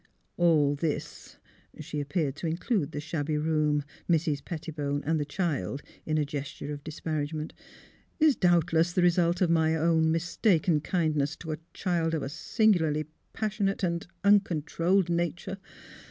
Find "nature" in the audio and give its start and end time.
15.07-15.59